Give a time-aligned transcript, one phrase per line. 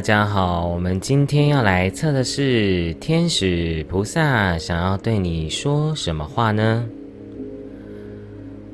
[0.00, 6.86] 大家好，我们今天要来测的是天使菩萨想要对你说什么话呢？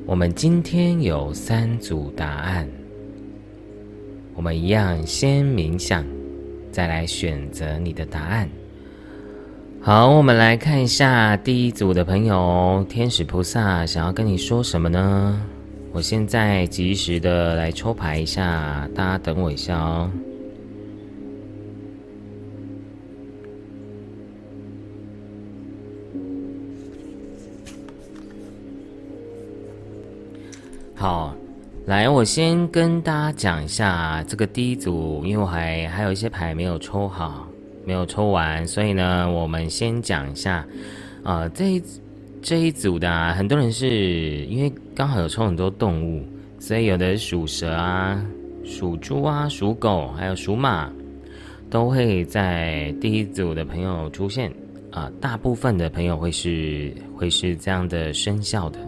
[0.05, 2.65] 我们今天有三组答案，
[4.35, 6.05] 我们一样先冥想，
[6.71, 8.49] 再来选择你的答案。
[9.81, 15.41] 好，我们来看一下第一组的朋友，天使菩萨想要跟你说什么呢？
[15.91, 20.09] 我现在及时的来抽牌一下，大家等我一下哦。
[30.99, 31.31] 好，
[31.85, 37.47] 来，我先跟大家讲一下这个第一组，因为我还还有一些牌没有抽好，
[37.85, 40.65] 没有抽完，所以呢，我们先讲一下。
[41.21, 41.83] 啊，这一
[42.41, 46.25] 这一组的很多人是因为刚好有抽很多动物，
[46.57, 48.19] 所以有的属蛇啊、
[48.65, 50.91] 属猪啊、属狗，还有属马，
[51.69, 54.51] 都会在第一组的朋友出现。
[54.89, 58.79] 啊，大部分的朋友会是会是这样的生肖的。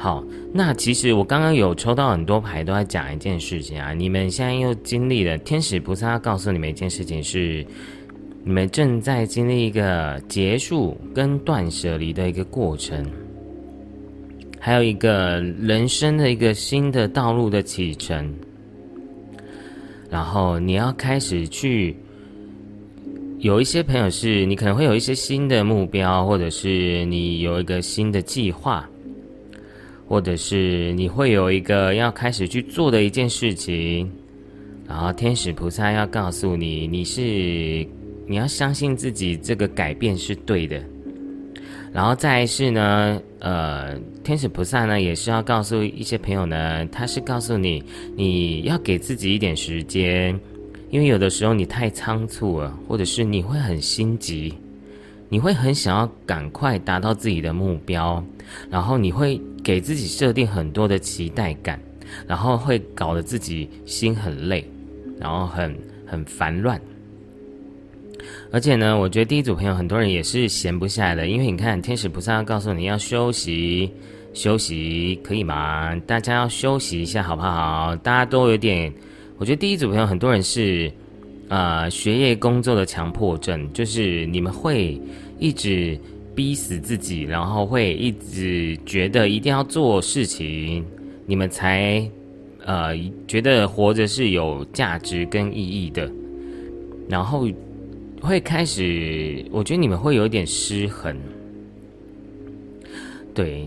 [0.00, 3.92] 好，那其实我刚刚有抽到很多牌，都在讲一件事情啊。
[3.92, 7.66] 你们现在又经历了天使菩萨告诉你们一件事情，是
[8.44, 13.04] 你们正在经历一个结束跟断舍离的一个过程，
[14.60, 18.32] 还有一个人生的一个新的道路的启程。
[20.08, 21.96] 然后你要开始去，
[23.40, 28.88] 有一些朋友是你可能会有一些新的目标，或者是你有一个新的计划。
[30.08, 34.10] 或者是你会有一个要开始去做的一件事情，
[34.88, 37.86] 然后天使菩萨要告诉你，你是
[38.26, 40.82] 你要相信自己，这个改变是对的。
[41.92, 47.82] 然后再是呢，呃，天使菩萨呢也是要告诉一些朋友呢，他是告诉你，
[48.16, 50.38] 你要给自己一点时间，
[50.90, 54.54] 因为有的时候你太仓促了，或者是你会很心急。
[55.30, 58.24] 你会很想要赶快达到自己的目标，
[58.70, 61.78] 然后你会给自己设定很多的期待感，
[62.26, 64.64] 然后会搞得自己心很累，
[65.18, 66.80] 然后很很烦乱。
[68.50, 73.92] 而且呢，我觉得第一组朋友很多人也是闲不下来的，因为你看天使菩萨要告诉你要休息，
[74.32, 75.94] 休息可以吗？
[76.06, 77.94] 大家要休息一下好不好？
[77.96, 78.90] 大家都有点，
[79.36, 80.90] 我觉得第一组朋友很多人是。
[81.48, 85.00] 啊，学业工作的强迫症，就是你们会
[85.38, 85.98] 一直
[86.34, 90.84] 逼死自己，然后会一直觉得一定要做事情，
[91.24, 92.06] 你们才
[92.66, 92.94] 呃
[93.26, 96.12] 觉得活着是有价值跟意义的，
[97.08, 97.48] 然后
[98.20, 101.16] 会开始，我觉得你们会有点失衡，
[103.32, 103.64] 对，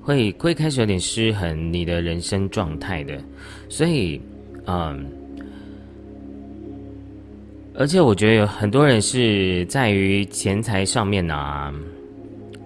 [0.00, 3.22] 会会开始有点失衡你的人生状态的，
[3.68, 4.18] 所以
[4.64, 5.06] 嗯。
[7.76, 11.74] 而且我觉得有很多人是在于钱财上面呢，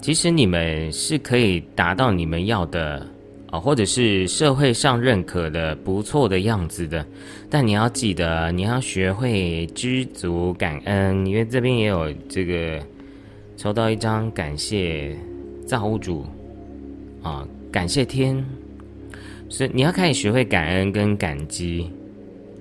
[0.02, 3.06] 其实你们是可以达到你们要的
[3.50, 7.04] 啊，或者是社会上认可的不错的样子的。
[7.48, 12.78] 但你要记得，你要学会知足感恩，因为这边也有这个
[13.56, 15.16] 抽到一张感谢
[15.64, 16.26] 造物主
[17.22, 18.44] 啊，感谢天，
[19.48, 21.90] 所以你要开始学会感恩跟感激。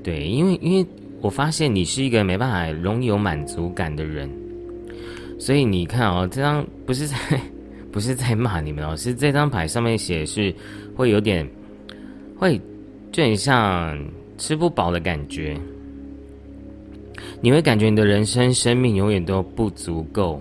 [0.01, 0.87] 对，因为因为。
[1.21, 4.29] 我发现你是一个没办法拥有满足感的人，
[5.39, 7.15] 所以你看哦，这张不是在
[7.91, 10.53] 不是在骂你们哦，是这张牌上面写是
[10.95, 11.47] 会有点
[12.37, 12.61] 会
[13.11, 13.97] 就很像
[14.37, 15.59] 吃不饱的感觉，
[17.41, 20.39] 你会感觉你的人生生命永远都不足够，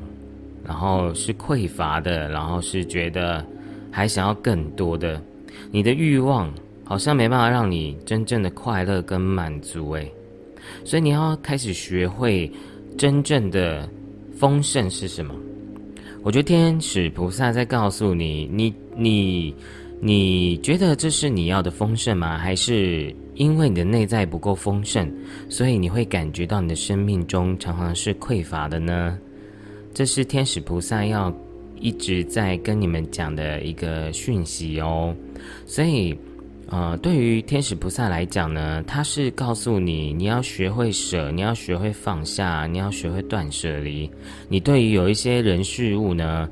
[0.62, 3.42] 然后是匮乏的，然后是觉得
[3.90, 5.18] 还想要更多的，
[5.70, 6.52] 你的欲望
[6.84, 10.12] 好像没办法让你真正的快乐跟满足诶。
[10.86, 12.48] 所以你要开始学会
[12.96, 13.90] 真正的
[14.38, 15.34] 丰盛是什么？
[16.22, 19.52] 我觉得天使菩萨在告诉你，你你
[20.00, 22.38] 你觉得这是你要的丰盛吗？
[22.38, 25.12] 还是因为你的内在不够丰盛，
[25.48, 29.18] 所以你会感觉到你的生命中常常是匮乏的呢？
[29.92, 31.34] 这是天使菩萨要
[31.80, 35.12] 一直在跟你们讲的一个讯息哦，
[35.66, 36.16] 所以。
[36.68, 44.10] 呃，对于天使菩萨来讲呢，他是告诉你，你要学会舍，你要学会放下，你要学会断舍离。
[44.48, 46.48] 你对于有一些人事物呢，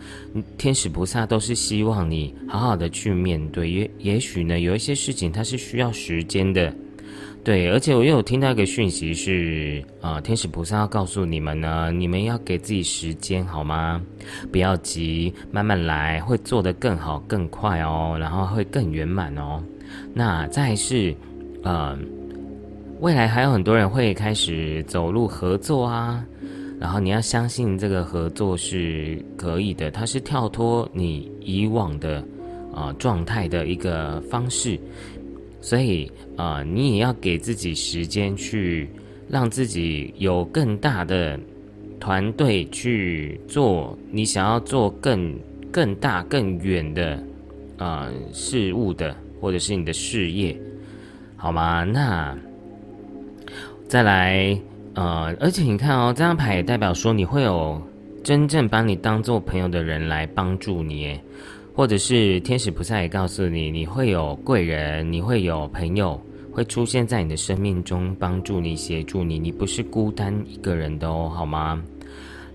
[0.56, 3.68] 天使菩萨都是希望你好好的去面对。
[3.68, 6.72] 也也许呢，有一些事情它是需要时间的。
[7.42, 14.00] 对，而且我又有听到一个讯息是，啊，天使菩萨要告诉你们呢，你们要给自己时间好吗？
[14.50, 19.62] 不要急，慢慢来，会做得更好、更快哦，然后会更圆满哦。
[20.12, 21.14] 那再是，
[21.62, 21.98] 呃，
[23.00, 26.24] 未来还有很多人会开始走入合作啊，
[26.78, 32.24] 然后你要相信这个合作是可以的，它是跳脱你以往的
[32.74, 34.78] 啊状态的一个方式，
[35.60, 38.88] 所以啊，你也要给自己时间去
[39.28, 41.38] 让自己有更大的
[41.98, 45.34] 团队去做你想要做更
[45.72, 47.22] 更大更远的
[47.78, 50.58] 啊事物的，或者是你的事业，
[51.36, 51.84] 好吗？
[51.84, 52.34] 那。
[53.86, 54.58] 再来，
[54.94, 57.78] 呃，而且你看哦，这张牌也代表说你会有
[58.22, 61.20] 真正把你当做朋友的人来帮助你，
[61.74, 66.18] 或者是天使菩萨也告诉你，你会有贵人，你会有朋友
[66.50, 71.82] 会出现在你的生命中帮助你、协助你，你不是孤单一个人的哦，好吗？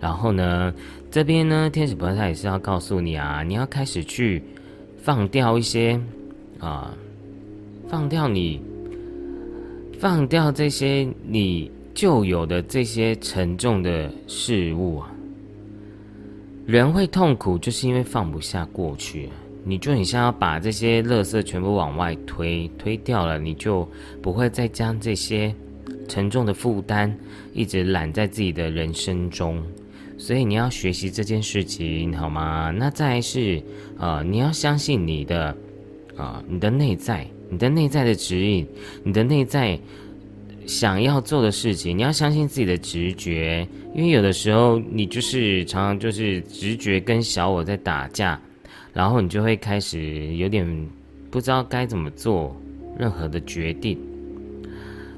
[0.01, 0.73] 然后呢，
[1.11, 4.41] 这边呢，天使菩萨也是要告诉你啊，你要开始去
[4.97, 5.97] 放掉一些
[6.59, 6.93] 啊，
[7.87, 8.61] 放掉你。
[9.99, 15.11] 放掉这些你旧有的这些沉重的事物啊，
[16.65, 19.27] 人会痛苦，就是因为放不下过去。
[19.65, 23.85] 你就很像要把这些垃圾全部往外推，推掉了，你就
[24.21, 25.53] 不会再将这些
[26.07, 27.13] 沉重的负担
[27.53, 29.61] 一直揽在自己的人生中。
[30.17, 32.71] 所以你要学习这件事情，好吗？
[32.71, 33.61] 那再是
[33.97, 35.55] 呃，你要相信你的
[36.19, 37.25] 啊，你的内在。
[37.51, 38.67] 你的内在的指引，
[39.03, 39.79] 你的内在
[40.67, 48.39] 想要做的事情，你要相信自己的直觉，因为有的时候你就是常常就是直觉跟小我在打架，
[48.93, 50.87] 然后你就会开始有点
[51.31, 52.55] 不知道该怎么做
[52.99, 53.97] 任何的决定。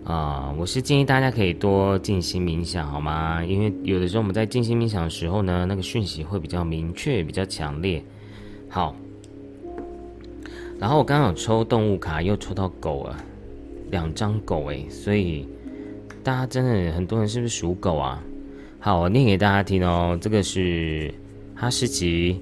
[0.06, 3.44] 啊，我是建议大家可以多静心冥想，好吗？
[3.44, 8.02] 因为有的时候我们在静心冥想的时候呢，那个讯息会比较明确、比较强烈。
[8.70, 8.96] 好。
[10.82, 13.16] 然后我刚刚有抽动物卡，又抽到狗了，
[13.92, 15.48] 两张狗诶，所以
[16.24, 18.24] 大家真的很多人是不是属狗啊？
[18.80, 20.18] 好，我念给大家听哦。
[20.20, 21.14] 这个是
[21.54, 22.42] 哈士奇，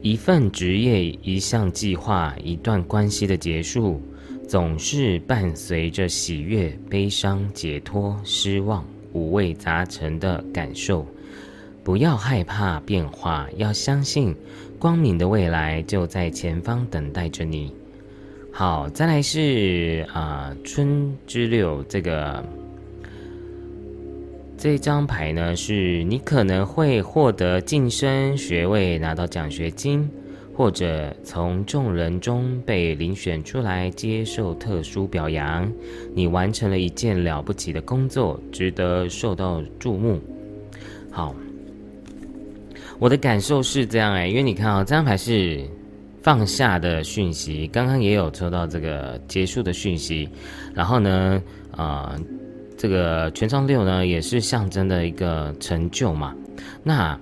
[0.00, 4.00] 一份职业、一项计划、一段关系的结束，
[4.48, 8.82] 总是伴随着喜悦、悲伤、解脱、失望、
[9.12, 11.06] 五味杂陈的感受。
[11.84, 14.34] 不要害怕变化，要相信。
[14.78, 17.72] 光明的未来就在前方等待着你。
[18.50, 22.44] 好，再来是啊，春之六这个
[24.58, 30.08] 这张牌呢，是你可能会获得晋升学位，拿到奖学金，
[30.54, 35.70] 或者从众人中被遴选出来接受特殊表扬。
[36.14, 40.20] 你完成了一件了不起的工作，值得受到注目。
[41.10, 41.34] 好。
[42.98, 45.60] 我的感受是这样哎，因为你看啊，这张牌是
[46.22, 50.28] 放下的讯息，刚刚也有抽到这个结束的讯息，
[50.72, 51.42] 然后呢，
[51.76, 52.16] 啊，
[52.78, 56.34] 这个权杖六呢也是象征的一个成就嘛，
[56.82, 57.18] 那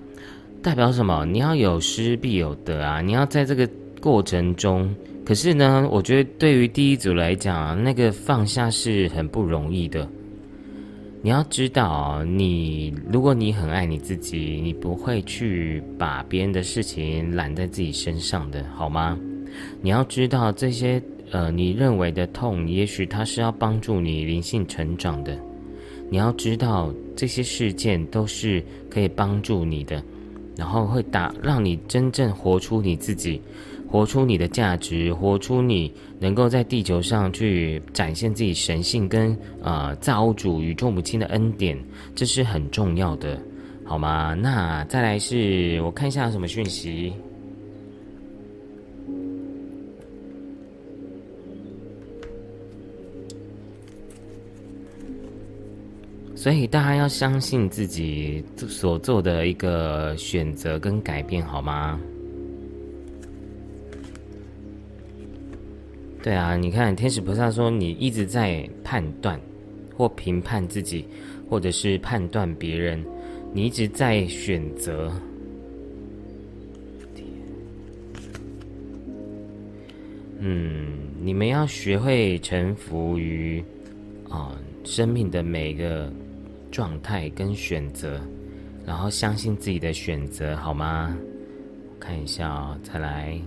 [0.63, 1.25] 代表什么？
[1.27, 3.69] 你要有失必有得啊，你要在这个
[4.01, 10.09] 过程中，可是呢，我觉得对于第一组来讲，那个放下是很不容易的。
[11.25, 19.17] 你要知道，你如果你很爱你自己，你不会去把别人的事情揽在自己身上的，好吗？
[19.81, 21.01] 你要知道这些
[21.31, 25.39] 呃，你认为的痛，也许它是要帮助你灵性成长的。
[26.11, 28.61] 你要知道这些事件都是
[28.91, 30.03] 可以帮助你的，
[30.57, 33.41] 然后会打让你真正活出你自己。
[33.93, 41.79] 活出你的价值，活出你能够在地球上去展现自己神性跟呃造物主宇宙母亲的恩典，
[42.15, 43.39] 这是很重要的，
[43.85, 44.33] 好吗？
[44.33, 47.13] 那再来是我看一下什么讯息。
[56.35, 62.01] 所以大家要相信自己所做的一个选择跟改变，好吗？
[66.23, 69.41] 对啊，你看天使菩萨说你一直在判断
[69.97, 71.05] 或评判自己，
[71.51, 73.05] 或者是判断别人，
[73.53, 75.13] 你一直在选择。
[80.39, 83.63] 嗯，你们要学会臣服于
[84.29, 86.09] 啊生命的每个
[86.71, 88.21] 状态跟选择，
[88.87, 91.17] 然后相信自己的选择，好吗？
[91.99, 93.41] 看一下啊，再来。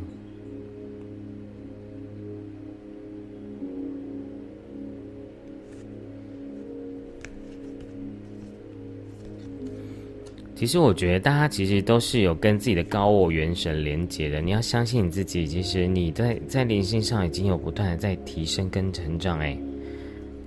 [10.55, 14.39] 其实我觉得大家其实都是有跟自己的高我元神连接的。
[14.39, 19.37] 你要相信你自己，其实你在在灵性上已经有不断的在提升跟成长。
[19.39, 19.57] 哎，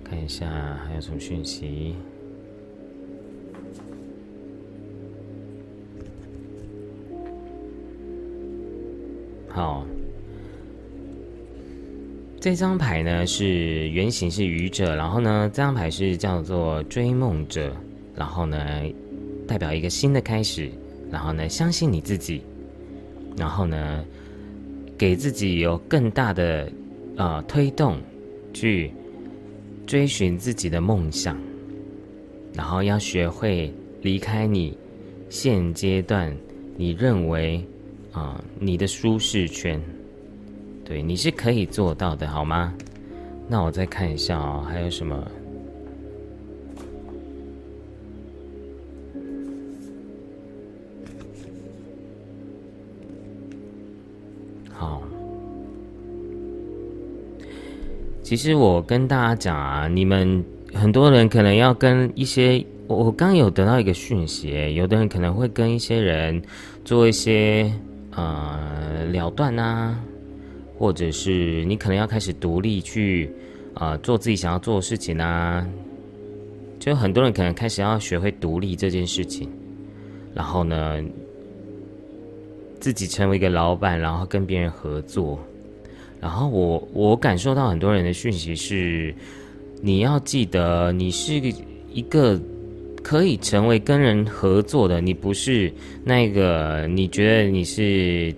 [0.02, 0.48] 看一下
[0.86, 1.94] 还有什么讯息。
[9.50, 9.84] 好，
[12.40, 17.76] 这张牌呢是原型是愚者，然后呢这张牌是叫做追梦者，
[18.14, 18.58] 然后呢
[19.48, 20.70] 代表一个新的开始，
[21.10, 22.42] 然后呢相信你自己，
[23.36, 24.04] 然后呢
[24.96, 26.70] 给自己有更大的
[27.16, 27.98] 呃推动，
[28.52, 28.92] 去
[29.86, 31.36] 追寻自己的梦想，
[32.54, 34.78] 然后要学会离开你
[35.28, 36.32] 现阶段
[36.76, 37.64] 你认为。
[38.10, 39.80] 啊，你的舒适圈，
[40.82, 42.74] 对，你是可以做到的，好吗？
[43.46, 45.30] 那我再看一下哦，还有什么？
[58.28, 60.44] 其实我跟大家讲啊，你们
[60.74, 66.42] 很多人可能要跟一些，我我刚有得到一个讯息，有的人可能会跟一些人
[66.84, 67.72] 做一些。
[68.10, 69.96] 呃，了断呐，
[70.76, 73.30] 或者是你可能要开始独立去，
[73.72, 75.66] 呃，做自己想要做的事情啊。
[76.78, 79.48] 就很多人可能开始要学会独立这件事情，
[80.34, 81.02] 然后呢，
[82.78, 85.38] 自己成为一个老板，然后跟别人合作。
[86.20, 89.14] 然后我我感受到很多人的讯息是，
[89.80, 91.34] 你要记得，你是
[91.92, 92.40] 一个。
[93.00, 95.72] 可以成为跟人合作的，你不是
[96.04, 98.34] 那个你觉得你是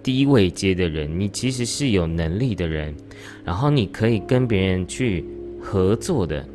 [0.00, 2.94] 低位阶的人，你其实是有能力的人，
[3.42, 5.24] 然后你可以跟别人去
[5.60, 6.46] 合作的，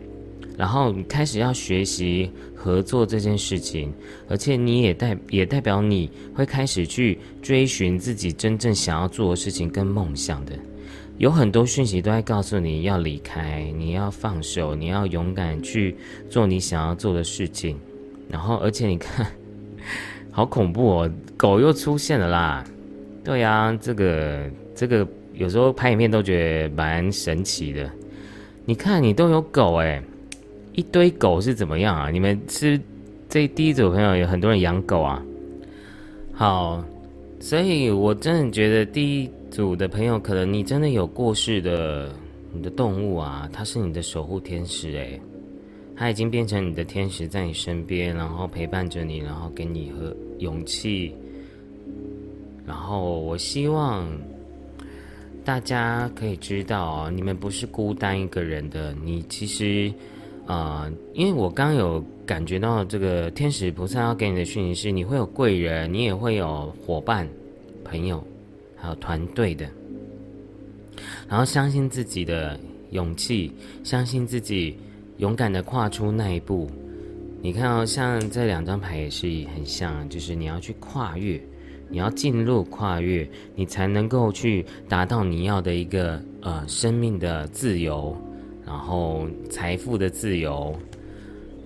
[0.56, 2.30] 然后你开始要学习
[2.62, 3.92] 合作这件事情，
[4.30, 10.54] 而且你也代也代表你会开始去追寻自己真正想要做的事情跟梦想的。
[11.18, 15.96] 有很多讯息都在告诉你要离开，你要放手，你要勇敢去
[16.30, 17.78] 做你想要做的事情。
[18.30, 19.26] 然后，而且你看，
[20.32, 22.64] 好恐怖哦，狗又出现了啦！
[23.24, 27.90] 对呀，这个这个有时候拍影片都觉得蛮神奇的。
[28.66, 30.02] 你看，你都有狗哎，
[30.74, 32.10] 一堆狗是怎么样啊？
[32.10, 32.80] 你们是
[33.30, 35.24] 这第一组朋友有很多人养狗啊？
[36.34, 36.84] 好，
[37.40, 39.30] 所以我真的觉得第一。
[39.52, 42.10] 组的朋友，可能你真的有过世的
[42.54, 45.20] 你的动物啊，它是你的守护天使诶，
[45.94, 51.14] 它已经变成你的天使，在你身边，然后陪伴着你，然后给你和勇气。
[52.66, 54.10] 然后我希望
[55.44, 58.96] 大家可以知道啊，你们不是孤单一个人的。
[59.04, 59.92] 你其实
[60.46, 67.28] 啊，因为我刚有感觉到这个天使菩萨要给你的讯息是，你会有贵人，你也会有伙伴、
[67.84, 68.24] 朋友。
[68.84, 69.70] 还有团队的，
[71.30, 74.76] 然后相信自己的勇气，相信自己
[75.18, 76.68] 勇敢的跨出那一步。
[77.44, 81.40] 你看哦，像这两张牌也是很像，就是你要去跨越，
[81.90, 88.18] 你要进入跨越，你才能够去达到你要的一个呃生命的自由，
[88.72, 90.74] 然后财富的自由。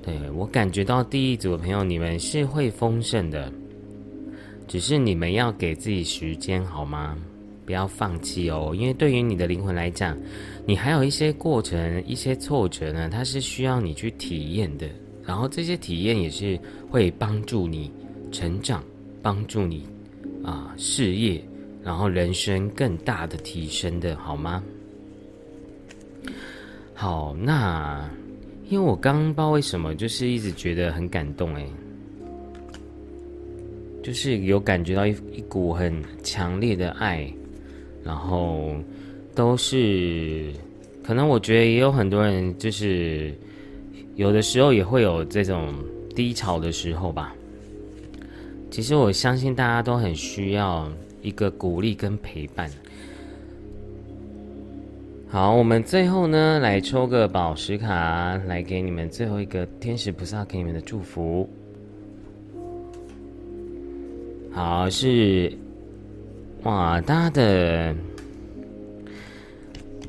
[0.01, 3.51] 对我感觉到第一组的朋友，你们是会丰盛的。
[4.67, 7.15] 只是你们要给自己时间好吗？
[7.63, 10.17] 不要放弃哦，因为对于你的灵魂来讲，
[10.65, 14.87] 你还有一些过程、一些挫折呢，它是需要你去体验的。
[15.23, 16.59] 然后这些体验也是
[16.89, 17.91] 会帮助你
[18.31, 18.83] 成长，
[19.21, 19.87] 帮助你
[20.43, 21.39] 啊事业，
[21.83, 24.63] 然后人生更大的提升的，好吗？
[26.95, 28.09] 好，那
[28.69, 31.67] 因为我刚不知道为什么，就是一直觉得很感动诶。
[34.01, 37.27] 就是有感觉到一一股很强烈的爱，
[38.03, 38.75] 然后
[39.33, 40.53] 都是
[41.03, 43.33] 可能我觉得也有很多人就是
[44.15, 45.73] 有的时候也会有这种
[46.15, 47.35] 低潮的时候吧。
[48.71, 50.89] 其实我相信大家都很需要
[51.21, 52.69] 一个鼓励跟陪伴。
[55.35, 61.49] 好，我们最后呢来抽个宝石卡，来给你们最后一个天使菩萨给你们的祝福。
[64.53, 65.51] 好是，
[66.63, 67.95] 哇，大家的，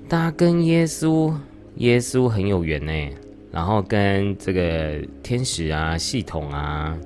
[0.08, 1.34] 大家跟耶稣，
[1.78, 2.92] 耶稣很有缘呢。
[3.50, 6.96] 然后跟这个天使啊、系统啊，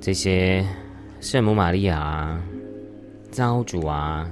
[0.00, 0.66] 这些
[1.20, 2.42] 圣母玛利亚啊、
[3.30, 4.28] 造主啊，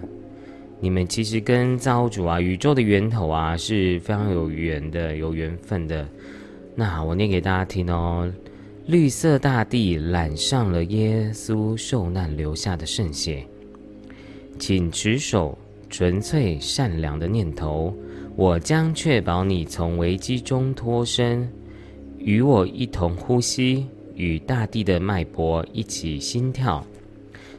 [0.81, 6.09] 你们其实跟造物主啊、宇宙的源头啊是非常有缘的、有缘分的。
[6.75, 8.33] 那我念给大家听哦。
[8.87, 13.45] 绿色大地染上了耶稣受难留下的圣血，
[14.59, 15.59] 请持守
[15.91, 17.93] 纯粹善良的念头，
[18.35, 21.47] 我将确保你从危机中脱身，
[22.17, 26.83] 与我一同呼吸，与大地的脉搏一起心跳。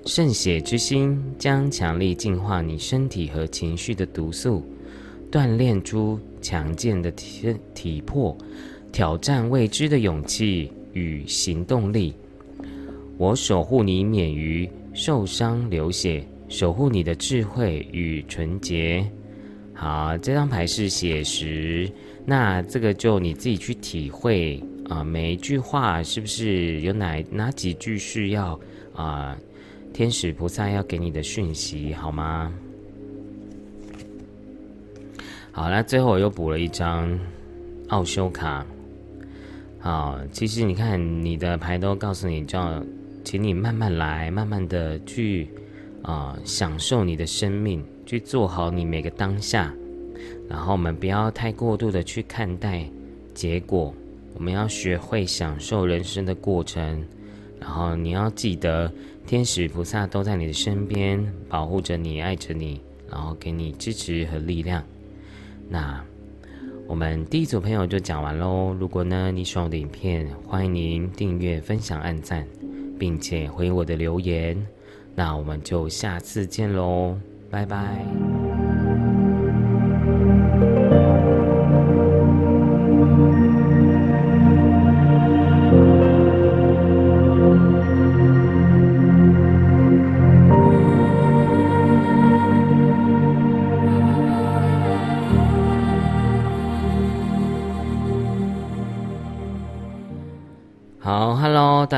[0.10, 4.66] 圣血之心将强力净化你身体和情绪的毒素，
[5.32, 8.36] 锻炼出强健的体体魄，
[8.92, 12.16] 挑战未知的勇气与行动力。
[13.20, 19.08] 我守护你免于受伤流血，守护你的智慧与纯洁。
[19.75, 21.88] 好，这张牌是写实，
[22.25, 28.60] 那这个就你自己去体会啊，每一句话是不是有哪哪几句是要
[28.96, 29.38] 啊？
[29.91, 32.53] 天使菩萨要给你的讯息，好吗？
[35.51, 37.19] 好，那最后我又补了一张
[37.89, 38.65] 奥修卡。
[39.79, 42.81] 好，其实你看你的牌都告诉你，叫
[43.25, 45.50] 请你慢慢来，慢慢的去
[46.01, 49.74] 啊享受你的生命，去做好你每个当下。
[50.48, 52.86] 然后我们不要太过度的去看待
[53.34, 53.93] 结果，
[54.34, 57.03] 我们要学会享受人生的过程。
[57.60, 58.89] 然后你要记得。
[59.29, 64.83] 天使菩萨都在你的身边，保护着你，爱着你，然后给你支持和力量。
[65.69, 66.03] 那
[66.88, 68.75] 我们第一组朋友就讲完喽。
[68.79, 72.48] 如果呢你喜欢我的影片，欢迎您订阅、分享、按赞，
[72.98, 74.59] 并且回我的留言。
[75.13, 77.15] 那我们就下次见喽，
[77.51, 78.49] 拜拜。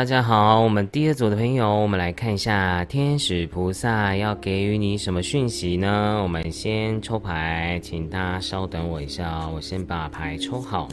[0.01, 6.19] 大家好，我们第二组的朋友，我们来看一下天使菩萨要给予你什么讯息呢？
[6.23, 10.89] 我们先抽牌，请大家稍等我一下，我先把牌抽好。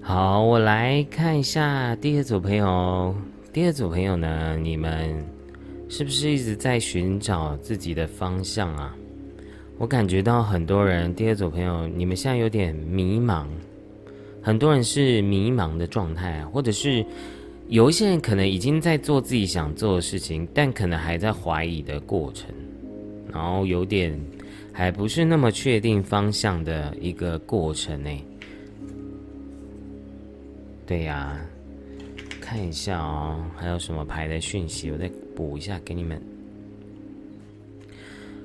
[0.00, 3.14] 好，我来看一下第二组朋友。
[3.52, 5.24] 第二组朋友呢，你们
[5.88, 8.92] 是不是一直在寻找自己的方向啊？
[9.80, 13.46] 我感觉到很多人，第二组朋友，你们现在有点迷茫，
[14.42, 17.02] 很多人是迷茫的状态，或者是
[17.68, 22.50] 有一些人可能已经在做自己想做的事情，但可能还在怀疑的过程，
[23.32, 24.14] 然后有点
[24.70, 28.10] 还不是那么确定方向的一个过程呢。
[30.86, 31.40] 对呀，
[32.38, 36.22] 看一下哦，还有什么牌的讯息，我再补一下给你们。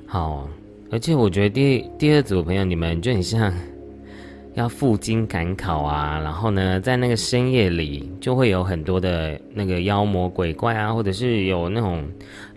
[0.07, 0.47] 好。
[0.91, 3.51] 而且我觉得第第二组朋友，你们就很像
[4.53, 12.05] 要赴京赶考啊，然后呢，在那个深夜里，就会有很多的那个妖魔鬼怪啊，或者是有那种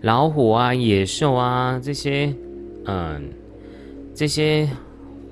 [0.01, 2.33] 老虎啊、野兽啊这些，
[2.85, 3.29] 嗯，
[4.13, 4.69] 这些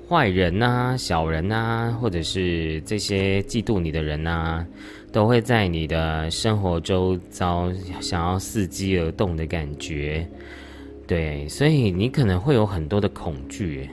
[0.08, 4.66] 坏人呐、小人呐，或者是这些嫉妒你的人呐，
[5.12, 10.28] 都会在你的生活周遭想要伺机而动的感觉。
[11.08, 13.88] 对，所以你可能会有很多的恐惧，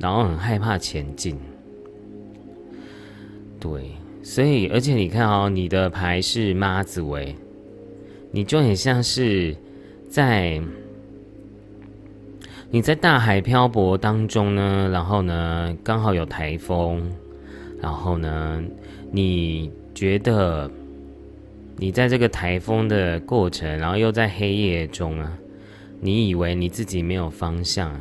[0.00, 1.38] 然后很害怕前进。
[3.60, 3.92] 对，
[4.22, 7.36] 所以而且你看哦，你的牌是妈子位，
[8.30, 9.54] 你就很像是
[10.08, 10.58] 在
[12.70, 17.12] 你在大海漂泊当中呢，然后呢刚好有台风，
[17.78, 18.64] 然后呢
[19.10, 20.70] 你觉得
[21.76, 25.38] 你在这个台风的过程，然后又在黑夜中啊。
[26.04, 27.98] 你以为你自己没有方向，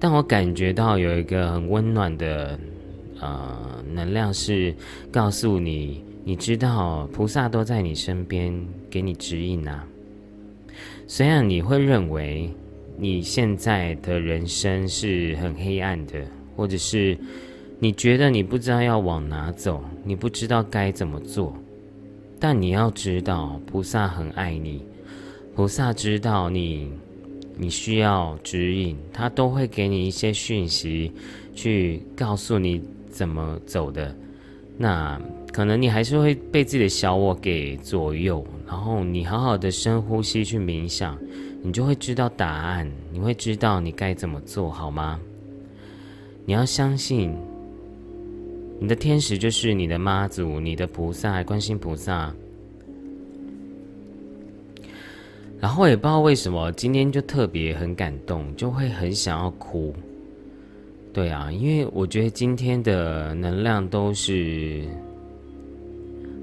[0.00, 2.58] 但我感觉到有一个很温暖的
[3.20, 4.74] 呃能量，是
[5.12, 8.52] 告诉你，你知道菩萨都在你身边
[8.90, 9.86] 给你指引啊。
[11.06, 12.52] 虽然你会认为
[12.96, 17.16] 你现在的人生是很黑暗的，或者是
[17.78, 21.56] 你觉得你不知道要往哪走，你不知道该怎么做，
[22.40, 24.82] 但你要知道，菩萨很爱你。
[25.58, 26.88] 菩萨知道你，
[27.56, 31.10] 你需要指引，他都会给你一些讯息，
[31.52, 34.14] 去告诉你怎么走的。
[34.76, 35.20] 那
[35.52, 41.18] 可能你还是会被自己的小我给左右，然后你好好的深呼吸去冥想，
[41.60, 45.18] 你就会知道答案，你会知道你该怎么做好吗？
[46.46, 47.36] 你要相信，
[48.78, 52.32] 你的天使就是你的妈祖，你的菩萨，观世菩萨。
[55.60, 59.92] 然后也不知道为什么今天就特别很感动，就会很想要哭。
[61.12, 64.84] 对啊，因为我觉得今天的能量都是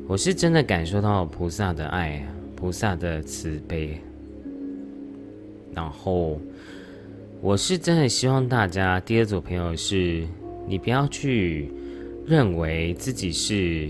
[0.08, 2.22] 我是真的感受到菩萨的爱，
[2.56, 3.98] 菩萨的慈悲。
[5.74, 6.40] 然后，
[7.42, 10.28] 我是真的希望大家第二组朋友是，
[10.68, 11.70] 你不要去
[12.26, 13.90] 认为自己是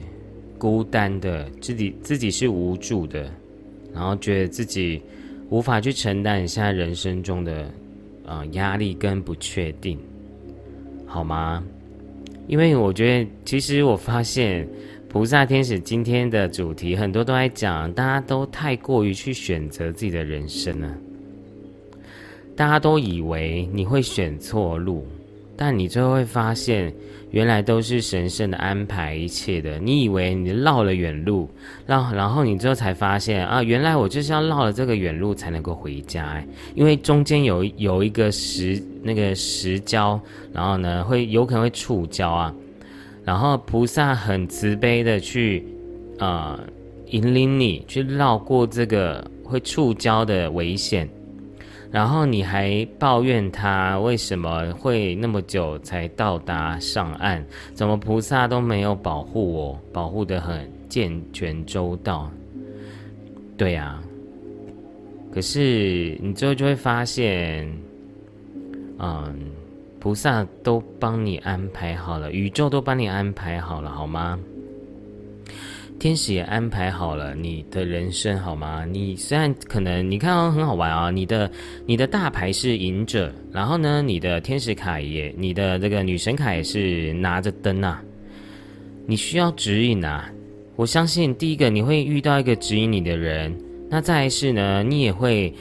[0.58, 3.30] 孤单的，自己自己是无助的，
[3.96, 5.02] 然后觉得自己
[5.50, 7.72] 无法去承担你现在人生中的
[8.26, 9.98] 啊压力跟不确定，
[11.08, 11.64] 好吗？
[12.48, 14.68] 因为我觉得，其实我发现。
[15.08, 20.94] 菩萨天使今天的主题很多都在讲，大家都太过于去选择自己的人生了。
[22.54, 25.08] 大家都以为你会选错路，
[25.58, 26.94] 但你最后会发现，
[27.32, 29.80] 原来都是神圣的安排一切的。
[29.80, 31.50] 你以为你绕了远路，
[31.86, 36.44] 绕，然后你最后才发现啊，原来我就是要绕了这个远路才能够回家，
[36.76, 40.20] 因为中间有有一个石那个石礁，
[40.54, 42.54] 然后呢会有可能会触礁啊。
[43.24, 45.66] 然后菩萨很慈悲的去，
[46.20, 46.60] 呃，
[47.08, 51.10] 引领你去绕过这个会触礁的危险，
[51.96, 57.42] 然后你还抱怨他为什么会那么久才到达上岸？
[57.74, 62.30] 怎么菩萨都没有保护我，保护的很健全周到？
[63.56, 63.98] 对呀，
[65.32, 67.66] 可是你最后就会发现，
[69.00, 69.34] 嗯。
[69.98, 74.38] 菩萨都帮你安排好了，宇宙都帮你安排好了，好吗？
[75.98, 78.86] 天使也安排好了你的人生，好吗？
[78.86, 81.50] 你虽然可能你看很好玩啊，你的
[81.86, 88.02] 你的大牌是隐者，然后呢，你的天使卡也，你的这个女神卡也是拿着灯啊，
[89.06, 90.30] 你需要指引啊。
[90.76, 93.56] 我相信第一个你会遇到一个指引你的人，
[93.90, 95.54] 那再是呢，你也会。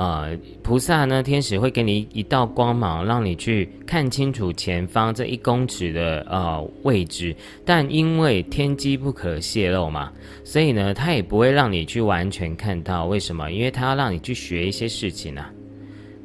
[0.00, 7.36] 呃，菩萨呢，天使会给你一道光芒，让你去看清楚前方这一公尺的呃位置。
[7.66, 10.10] 但因为天机不可泄露嘛，
[10.42, 13.04] 所以呢，他也不会让你去完全看到。
[13.04, 13.52] 为什么？
[13.52, 15.52] 因为他要让你去学一些事情啊。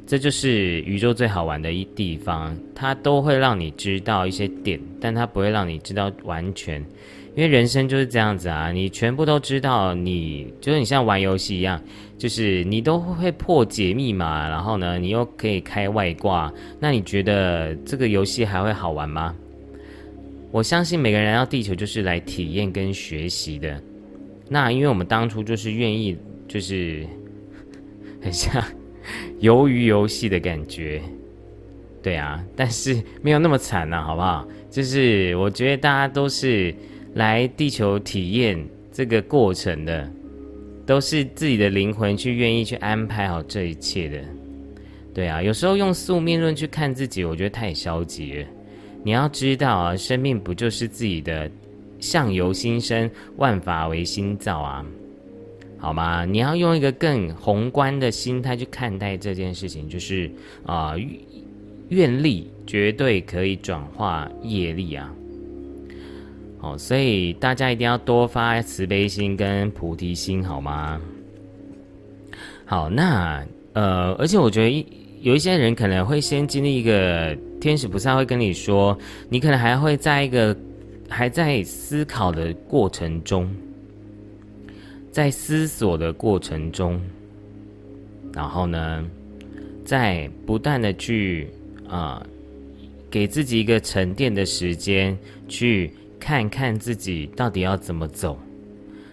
[0.06, 6.82] 这就是宇宙最好玩的一地方，它都会让你知道一些点，但它不会让你知道完全。
[7.36, 11.78] 因为人生就是这样子啊，你全部都知道，你就是你像玩游戏一样，
[12.16, 19.36] 就是你都会破解密码，然后呢，你又可以开外挂，那你觉得这个游戏还会好玩吗？
[20.50, 23.78] 我相信每个人来到地球就是来体验跟学习的。
[24.48, 26.16] 那因为我们当初就是愿意，
[26.48, 27.06] 就是
[28.22, 28.64] 很像
[29.42, 31.02] 鱿鱼游戏的感觉，
[32.02, 34.48] 对啊，但是没有那么惨呐，好不好？
[34.70, 36.74] 就是我觉得大家都是。
[37.16, 40.06] 来地球体验这个过程的，
[40.84, 44.22] 都是自己的灵魂去愿意去安排好这一切的。
[45.14, 48.46] 对啊，有时候用宿命论去看自己，我觉得太消极了。
[49.02, 51.50] 你要知道啊，生命不就是自己的
[52.00, 54.84] 相由心生，万法唯心造啊，
[55.78, 56.26] 好吗？
[56.26, 60.30] 你要用一个更宏观的心态去看待这件事情，就是
[60.66, 60.94] 啊，
[61.88, 65.10] 愿力绝对可以转化业力啊。
[66.60, 71.00] 哦，所以大家一定要多发慈悲心跟菩提心，好吗？
[72.64, 74.84] 好，那呃，而且我觉得一
[75.20, 78.96] 有一些人可能会先经历一个天使菩萨会跟你说，
[79.28, 80.56] 你可能还会在一个
[81.08, 83.48] 还在思考的过程中，
[85.12, 87.00] 在思索的过程中，
[88.32, 89.04] 然后呢，
[89.84, 91.48] 在不断的去
[91.86, 92.26] 啊，
[93.10, 95.16] 给自己一个沉淀的时间
[95.46, 95.92] 去。
[96.18, 98.38] 看看自己到底要怎么走，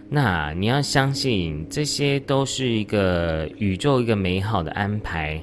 [0.08, 5.42] 那你要相信这些都是一个宇宙一个美好的安排。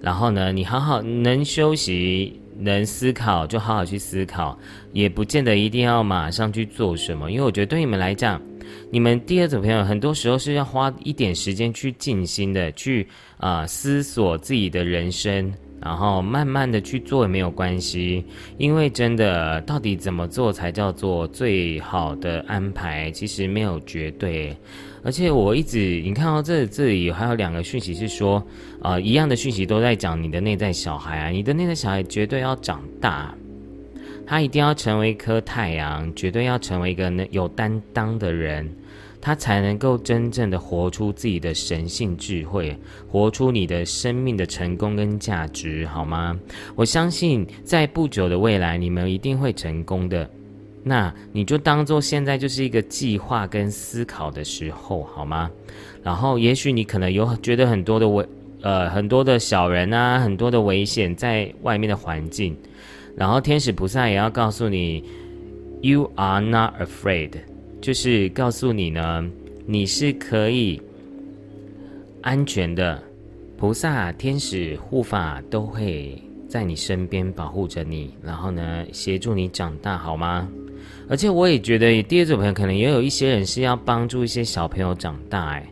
[0.00, 4.56] 然后呢，你好好能休息、能思考，就好好去思考，
[4.92, 7.32] 也不见得一定要马上去做什么。
[7.32, 8.40] 因为我觉得对你们来讲，
[8.92, 15.52] 你们第二组朋友很多时候是要花一点时间去静心的，去啊思索自己的人生。
[15.80, 18.24] 然后慢慢的去做也没有关系，
[18.56, 24.56] 因为真的到底怎么做才叫做最好的安排，其实没有绝对。
[25.04, 28.44] 而且我一直你看到这这里还有两个讯息是说，
[28.82, 33.32] 呃，一样的讯息都在讲你的内在小孩啊，你的内在小孩绝对要长大，
[34.26, 38.68] 他一定要成为一颗太阳，绝对要成为一个能有担当的人。
[39.20, 42.76] 他才能够真正的活出自己的神性智慧，
[43.08, 46.38] 活出你的生命的成功跟价值，好吗？
[46.74, 50.28] 我相信在不久的未来，你们一定会成功的。
[50.84, 55.50] 那你就当做现在就是一个计划跟思考的时候，好吗？
[56.02, 58.26] 然后，也许你可能有觉得很多的危，
[58.62, 62.56] 呃，很多的小人啊，很多的危险在外面的环境，
[63.16, 65.04] 然后天使菩萨也要告诉你
[65.82, 67.32] ，You are not afraid。
[67.80, 69.24] 就是告诉你呢，
[69.66, 70.80] 你是可以
[72.22, 73.02] 安全的，
[73.56, 80.48] 菩萨、天使、护法都会在你身边保护着你，然后呢，协助你长大，好吗？
[81.08, 85.66] 而且我也觉得，第二组朋友可能也有一些人是要帮助一些小朋友长大，哎。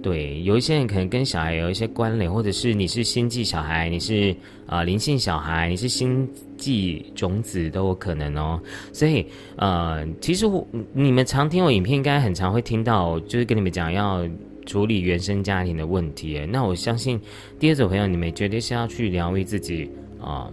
[0.00, 6.26] 对，有一些人可能跟小孩有一些关联，或者是你是星际小孩，你是啊灵性小孩，你是星
[6.58, 8.60] 际种子都有可能哦。
[8.92, 9.24] 所以
[9.56, 14.28] 呃，其实我你们常听我影片，应该很常会听到，就是跟你们讲要
[14.66, 16.44] 处理原生家庭的问题。
[16.50, 17.18] 那我相信
[17.58, 19.90] 第二组朋友，你们绝对是要去疗愈自己
[20.20, 20.50] 啊，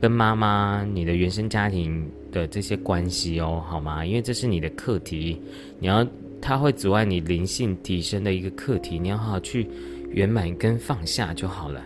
[0.00, 4.04] 跟妈妈、你的原生家庭的这些关系哦，好吗？
[4.04, 5.40] 因为这是你的课题，
[5.78, 6.04] 你要。
[6.38, 9.66] 它会阻碍你灵性提升的一个课题，你要好好去
[10.10, 11.82] 圆满跟放下就好了。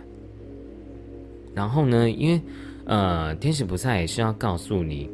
[1.55, 2.39] 然后呢，因为
[2.91, 5.09] 呃，天使菩萨也是要告诉你，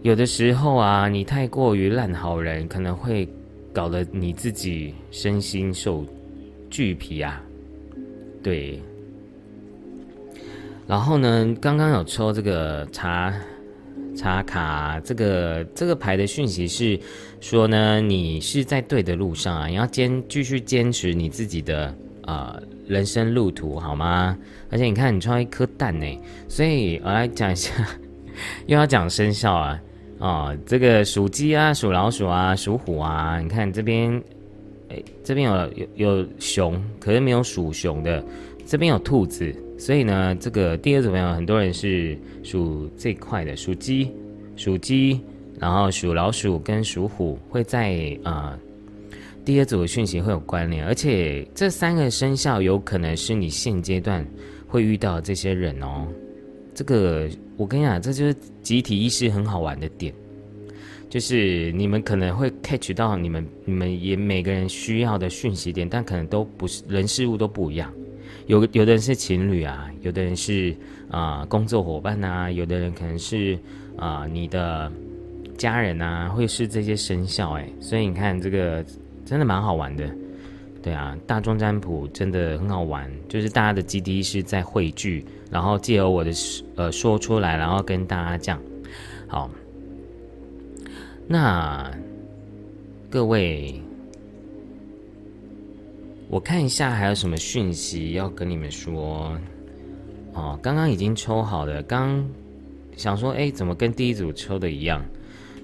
[0.00, 3.28] 有的时候啊，你太过于烂好人，可能会
[3.70, 6.06] 搞得你自己身心受
[6.70, 7.44] 俱疲啊。
[8.42, 8.80] 对。
[10.86, 13.34] 然后呢，刚刚有抽这个茶。
[14.16, 16.98] 插卡这个这个牌的讯息是
[17.40, 21.94] 说呢，你是在对的路上啊，你要坚继续坚持你自己的
[22.30, 24.36] 呃人生路途，好吗？
[24.70, 26.06] 而且你看，你穿一颗蛋呢，
[26.48, 27.72] 所以我来讲一下，
[28.66, 29.80] 又要讲生肖啊，
[30.18, 34.22] 哦，这个属鸡啊，属老鼠啊，属虎啊，你看这边，
[34.90, 38.22] 哎，这边有有有熊，可是没有属熊的，
[38.64, 39.52] 这边有兔子。
[39.78, 44.12] 所以呢，这个第二组朋友，很多人是属这块的，属鸡、
[44.56, 45.20] 属鸡，
[45.58, 48.58] 然后属老鼠跟属虎，会在啊
[49.44, 54.24] 第二组的讯息会有关联，而且这三个生肖有可能是你现阶段
[54.68, 56.06] 会遇到这些人哦。
[56.74, 60.14] 这个我跟你讲，这就是集体意识很好玩的点，
[61.08, 67.92] 就是你们可能会 catch 到你们你们也每个人需要的讯息点，但可能都不是人事物都不一样。
[68.46, 70.74] 有有的人是情侣啊，有的人是
[71.10, 73.58] 啊工作伙伴呐，有的人可能是
[73.96, 74.90] 啊你的
[75.58, 78.84] 家人呐，会是这些生肖哎，所以你看这个
[79.30, 80.10] 真的蛮好玩的，
[80.82, 86.32] 对啊，大众占卜真的很好玩，就是大家的基地是在汇聚，然后借由我的
[86.74, 88.60] 呃说出来，然后跟大家讲，
[89.28, 89.48] 好，
[91.28, 91.88] 那
[93.08, 93.80] 各位。
[96.28, 99.38] 我看一下还有什么讯息要跟你们说
[100.32, 100.58] 哦。
[100.60, 102.28] 刚刚已经抽好了，刚
[102.96, 105.04] 想说，哎，怎么跟第一组抽的一样？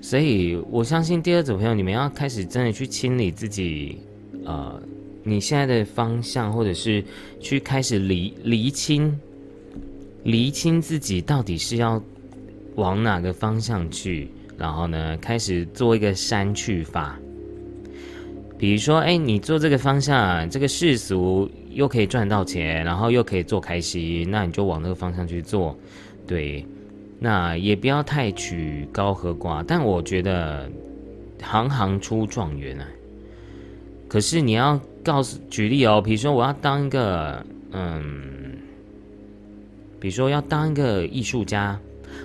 [0.07, 3.99] 所以我相信第二组朋友，你们要开始真的去清理自己，
[4.45, 4.81] 呃，
[5.25, 7.05] 你现在的方向，或者是
[7.41, 9.19] 去开始厘厘清，
[10.23, 12.01] 厘清自己到底是要
[12.77, 17.19] 往哪个方向去，然后呢，开始做一个删去法。
[18.57, 25.77] 比如说，哎，你做这个方向，这个世俗又可以赚到钱，然后又可以做开心，那你就往那个方向去做，
[26.29, 26.65] 对。
[27.19, 30.71] 那也不要太取高和寡，但我觉得
[31.43, 32.87] 行行出状元啊。
[34.09, 38.59] 可是你要告诉举例哦，比如说我要当一个，嗯，
[39.99, 41.79] 比如说要当一个艺术家，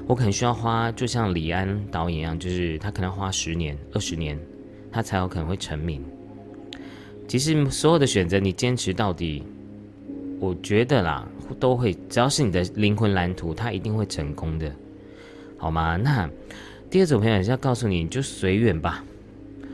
[0.08, 4.38] 我可能需要花，就像李安导演一样，就是他可能花十年、二十年，
[4.92, 6.04] 他才有可能会成名。
[7.28, 9.44] 其实所有的选择，你坚持到底，
[10.40, 11.28] 我觉得啦，
[11.60, 14.72] 都会只要是你的灵魂蓝图，它一定会成功的，
[15.58, 15.98] 好吗？
[15.98, 16.30] 那
[16.90, 19.04] 第二种朋友是要告诉你，你就随缘吧，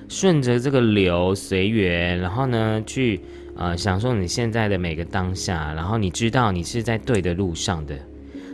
[0.08, 3.20] 顺着这个流随缘，然后呢，去
[3.56, 7.98] 呃享受你现在的每个当下，然后你知道你是在对的路上的，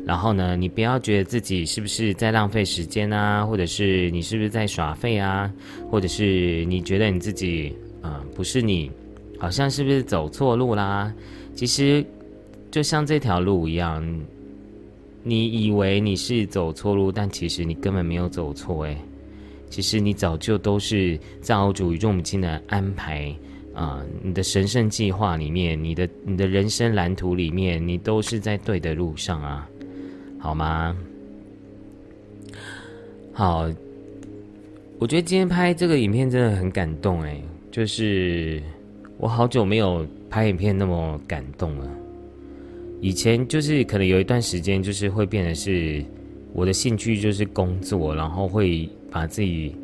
[0.05, 5.51] 然后呢，你不要觉得自己是不是在浪费时间啊，或者是你是不是在耍废啊，
[5.89, 7.75] 或者是你觉得你自己。
[8.03, 8.91] 啊，不是你，
[9.39, 11.09] 好像是不是走错路啦？
[11.55, 12.05] 其实
[12.73, 14.03] 就像这条路一样，
[15.21, 18.85] 你以为你是走错路，但其实你根本没有走错。
[18.85, 18.97] 哎，
[19.69, 23.31] 其实你早就都是造物主宇宙母亲的安排
[23.75, 24.03] 啊！
[24.23, 29.69] 你的神圣计划里面，你的你的人生蓝图里面，你都是在对的路上啊，
[30.39, 30.97] 好吗？
[33.33, 33.69] 好，
[34.97, 37.39] 我觉得今天拍这个影片真的很感动，哎。
[37.69, 38.61] 就是
[39.19, 41.87] 我好久没有拍影片那么感动了。
[43.03, 46.01] 以前就是可能有一段时间，就是会变得是
[46.53, 49.75] 我的兴趣就是工作，然后会把自己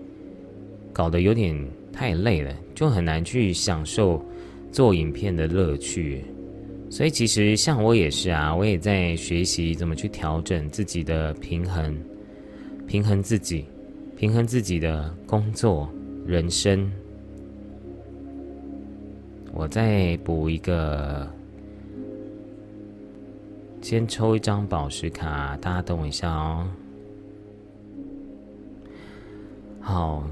[0.93, 1.53] 搞得有点
[1.91, 4.23] 太累了，就很难去享受
[4.71, 6.23] 做影片的乐趣。
[6.89, 11.93] 所以其实像我也是啊，我也在学习怎么去调整自己的平衡，
[12.87, 13.65] 平衡自己。
[14.15, 15.89] 平衡自己的工作、
[16.25, 16.89] 人生。
[19.53, 21.29] 我再补一个，
[23.81, 26.67] 先抽一张宝石卡，大家等我一下哦。
[29.79, 30.23] 好，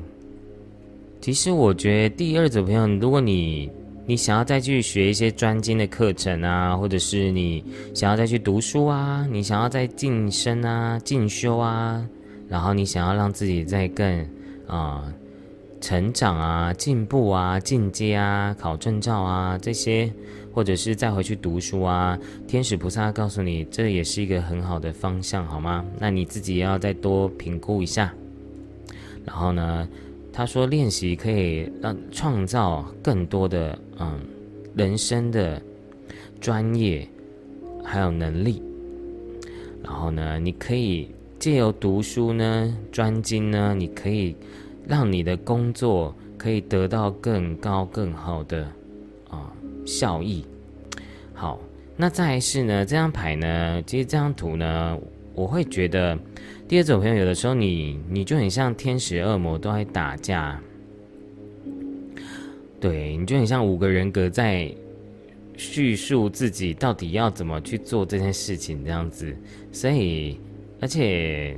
[1.22, 3.72] 其实我觉得第二组朋友，如果你
[4.06, 12.06] 你想要再去学一些专精的课程啊，或者是你想要再去读书啊，你想要再晋升啊、进修啊，
[12.48, 14.30] 然后你想要让自己再更
[14.68, 15.12] 啊。
[15.80, 20.12] 成长啊，进步啊，进阶啊，考证照啊，这些，
[20.58, 22.18] 或者是再回去读书啊，
[22.48, 25.86] 天使菩萨告诉你，这也是一个很好的方向，好吗？
[26.00, 28.12] 那你自己要再多评估一下。
[29.24, 29.88] 然后呢，
[30.34, 34.20] 他说练习可以让创造更多的嗯
[34.76, 35.62] 人生的
[36.42, 37.08] 专业
[37.84, 38.60] 还有能力。
[39.84, 44.36] 然后呢，你可以借由读书呢，专精呢，你可以。
[44.88, 48.66] 让你的工作可以得到更高更好的
[49.88, 50.46] 效益。
[51.34, 51.60] 好，
[51.96, 54.96] 那再是呢，这张牌呢，其实这张图呢，
[55.34, 56.16] 我会觉得
[56.68, 60.62] 第二种朋友有的时候你你就很像天使恶魔都在打架，
[62.80, 64.70] 对，你就很像五个人格在
[65.56, 69.36] 叙述自己到底要怎么去做这件事情这样子，
[69.72, 70.40] 所以
[70.82, 71.58] 而且。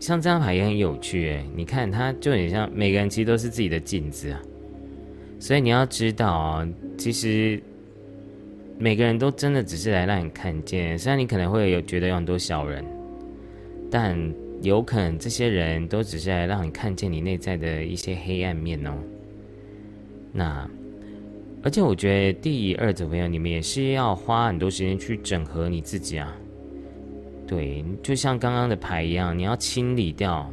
[0.00, 4.42] 像这张牌也很有趣诶，你看它就很像每个人其实都是自己的镜子啊，
[5.38, 7.62] 所以你要知道啊，其实
[8.78, 12.84] 每个人都真的只是来让你看见，虽然你可能会有觉得有很多小人，
[13.90, 14.18] 但
[14.62, 18.92] 有可能这些人都只是来让你看见你内在的一些黑暗面哦。
[20.32, 20.68] 那
[21.62, 26.34] 而且我觉得第二组朋友，你们也是要花很多时间去整合你自己啊。
[27.46, 30.50] 对，就像刚刚的牌一样，你要清理掉。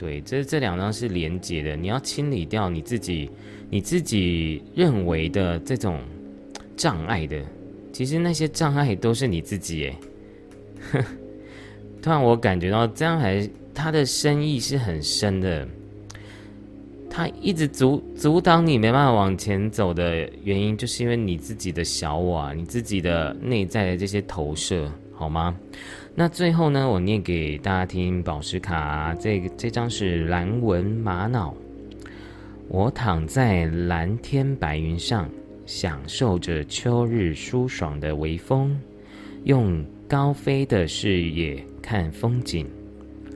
[0.00, 3.30] 对，这这两张是连接的，你要清理掉你自己，
[3.68, 6.00] 你自己认为的这种
[6.74, 7.38] 障碍的，
[7.92, 9.94] 其实那些障碍都是你自己诶。
[12.00, 15.68] 突然我感觉到这样还他的深意是很深的，
[17.10, 24.90] 他一直阻阻挡你没办法往前走的原因，就是因为你自己的小我，啊你自己的内在的这些投射。
[25.12, 25.54] 好吗？
[26.14, 29.14] 那最后呢，我念给大家听宝石卡。
[29.14, 31.54] 这个这张是蓝纹玛瑙。
[32.68, 35.30] 我躺在蓝天白云上，
[35.64, 38.78] 享受着秋日舒爽的微风，
[39.44, 42.66] 用高飞的视野看风景，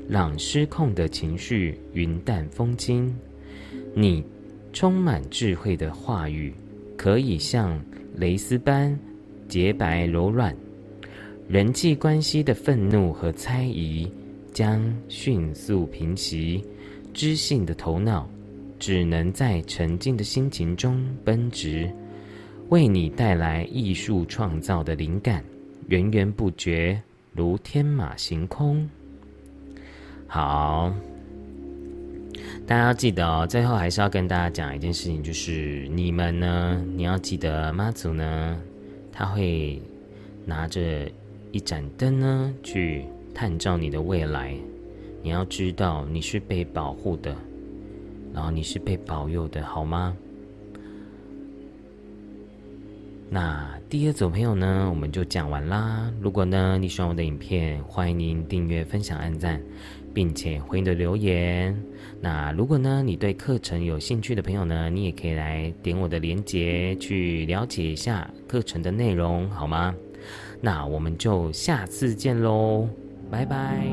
[0.08, 3.14] 让失控的情绪云淡风轻。
[3.94, 4.24] 你
[4.72, 6.52] 充满智慧的话语，
[6.96, 7.80] 可以像
[8.16, 8.98] 蕾丝般
[9.48, 10.54] 洁白柔软。
[11.46, 14.11] 人际关系的愤怒和猜疑
[14.50, 16.64] 将迅速平息，
[17.12, 18.28] 知性的头脑
[18.78, 21.88] 只能在沉静的心情中奔驰，
[22.70, 25.44] 为你带来艺术创造的灵感，
[25.88, 26.98] 源源不绝，
[27.33, 28.88] 如天马行空。
[30.26, 30.92] 好，
[32.66, 38.59] 大家要记得哦，最后还是要跟大家讲一件事情，就是你们呢，你要记得妈祖呢，
[39.12, 39.80] 他会
[40.46, 41.07] 拿着。
[41.54, 44.52] 一盏灯呢，去探照你的未来。
[45.22, 47.32] 你要知道，你是被保护的，
[48.34, 50.16] 然后你是被保佑的，好吗？
[53.30, 56.12] 那第二组朋友呢，我们就讲完啦。
[56.20, 59.62] 如果呢你喜欢我的影片，欢迎您订阅、分享、按赞，
[60.12, 61.80] 并且回应的留言。
[62.20, 69.94] 那如果呢你对课程有兴趣的朋友呢，你也可以来点我的链接去了解一下课程的内容，好吗？
[70.64, 72.88] 那我们就下次见喽，
[73.30, 73.86] 拜拜。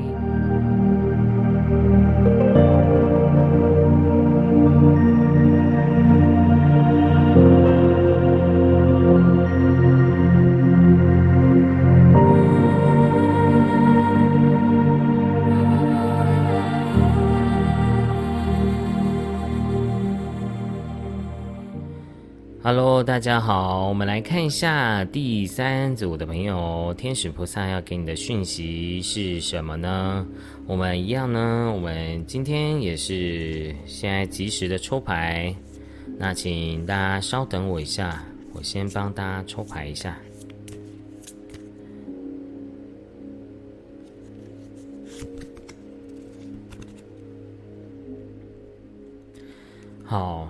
[22.63, 30.25] Hello，大家好，我们来看一下第三组的朋友，天使菩萨要给你的讯息是什么呢？
[30.65, 35.53] 我们一样呢，我们今天也是现在及时的抽牌，
[36.17, 38.23] 那请大家稍等我一下，
[38.53, 40.17] 我先帮大家抽牌一下。
[50.05, 50.47] 好。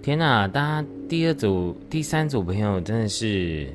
[0.00, 3.66] 天呐，大家第二组、第三组朋友真的是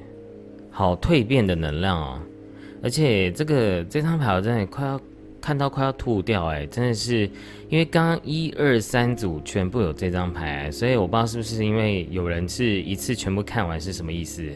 [0.69, 2.19] 好蜕变的能量哦！
[2.84, 5.01] 而且这个这张牌我真的快要
[5.41, 7.27] 看到快要吐掉哎，真的是，
[7.69, 14.47] 因为刚刚一二三组全部有这张牌，所以我不知道是不是因为有人是一次全部看完是什么意思，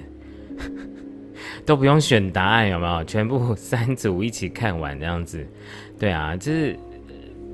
[1.66, 3.04] 都不用选答案有没有？
[3.06, 5.44] 全部三组一起看完这样子，
[5.98, 6.80] 对啊，就是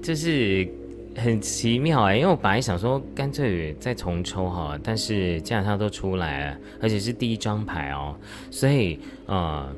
[0.01, 0.67] 就是
[1.16, 8.16] 很奇妙哎，因为我本来想说干脆再重抽哈，但是既然它都出来了，而且是第一张牌哦，
[8.49, 9.74] 所以呃。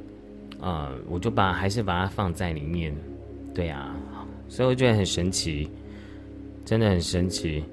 [0.61, 2.95] 呃，我就把还是把它放在里面，
[3.53, 3.93] 对呀，
[4.47, 5.69] 所以我觉得很神奇，
[6.63, 7.63] 真的很神奇，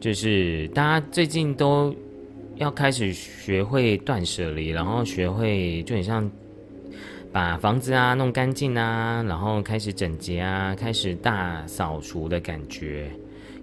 [0.00, 1.94] 就是大家最近都
[2.56, 6.28] 要开始学会断舍离，然后学会就很像
[7.32, 13.10] 把房子啊弄干净啊，然后开始整洁啊，开始大扫除的感觉。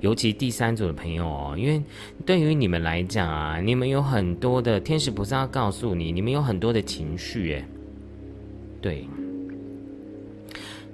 [0.02, 1.82] 尤其第三组的朋友哦，因为
[2.26, 7.66] 对于你们来讲啊，你们有很多的天使菩萨告诉你，你们有很多的情绪，诶。
[8.82, 9.08] 对，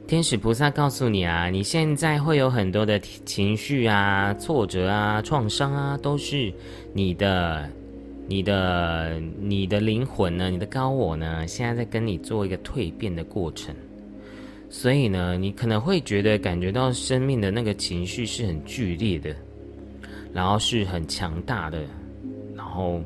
[0.08, 6.54] 天使菩萨告诉你啊，你现在会有很多的情绪啊、挫折啊、创伤啊，都是
[6.94, 7.70] 你的、
[8.32, 13.76] 你的、你的灵魂呢，你的高我呢，现在在跟你做一个蜕变的过程。
[14.70, 19.36] 所以呢，你可能会觉得感觉到生命的那个情绪是很剧烈的，
[20.32, 21.84] 然后是很强大的，
[22.56, 23.04] 然后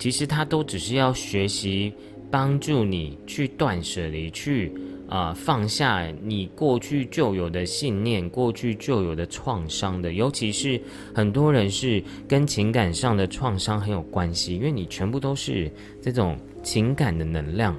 [0.00, 1.94] 其实它都只是要学习。
[2.28, 4.72] 帮助你去断舍离，去
[5.08, 10.80] 啊放下你过去旧有的信念、过去旧有的创伤的，尤其是
[11.14, 15.70] 很多人是跟情感上的创伤很有关系，因为你全部都是
[16.02, 17.74] 这种情感的能量。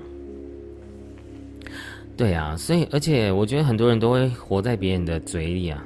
[2.15, 5.85] 对啊，所以而且我觉得很多人都会活在别人的嘴里啊，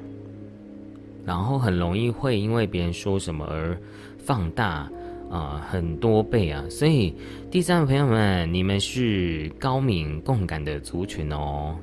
[1.26, 3.78] 然后很容易会因为别人说什么而
[4.18, 4.90] 放大。
[5.32, 6.62] 啊，很多倍啊！
[6.70, 7.16] 所以
[7.50, 11.74] 第三位朋友们，你们是高敏共感的族群哦，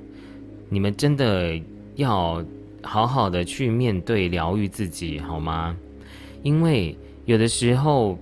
[0.68, 1.58] 你们真的
[1.94, 2.44] 要
[2.82, 5.74] 好好的去面对疗愈自己，好吗？
[6.42, 6.94] 因为
[7.24, 8.18] 有的时候，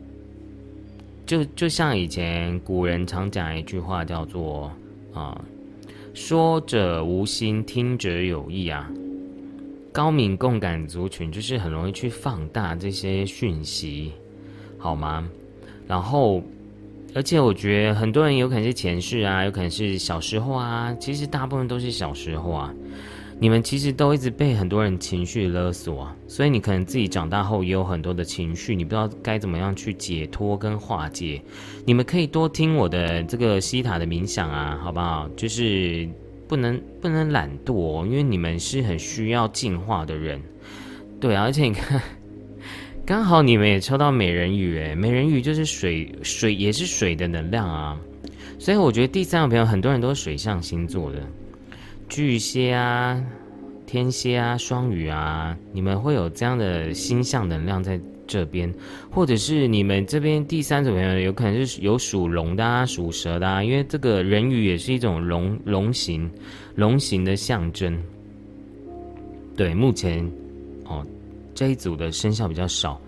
[1.26, 4.70] 就就像以前古人常讲一句话，叫做
[5.12, 5.44] 啊，
[6.14, 8.88] 说者无心，听者有意啊。
[9.92, 14.12] 高敏共感族群就是很容易去放大这些讯息。
[14.86, 15.28] 好吗？
[15.88, 16.40] 然后，
[17.12, 22.72] 而且我觉得很多人有可能是前世啊，有可能是小时候啊，其实大部分都是小时候啊。
[23.40, 31.42] 你们其实都一直被很多人情绪勒索，所以你可能自己长大后也有很多的情绪，你不知道该怎么样去解脱跟化解。
[31.84, 35.28] 你们可以多听我的这个西塔的冥想啊，好不好？
[35.36, 36.08] 就是
[36.46, 40.40] 不能不能懒惰，因为你们是很需要进化的人。
[41.20, 42.00] 对啊，而且你看。
[43.06, 47.96] 刚好你们也抽到美人鱼，诶，美人鱼就是水，水也是水的能量啊，
[48.58, 51.20] 所以我觉得第三个朋友很多人都是水象星座的，
[52.08, 53.24] 巨蟹啊、
[53.86, 58.74] 天蝎啊、双鱼啊，你们会有这样的星象能量在这边，
[59.08, 66.28] 或者是你们这边第三组朋友有可能是有属龙的啊、属蛇的啊，因为这个人鱼也是一种龙龙形
[66.74, 67.96] 龙形的象征，
[69.56, 70.28] 对，目前
[70.86, 71.06] 哦。
[71.56, 73.00] 这一组的生肖比较少，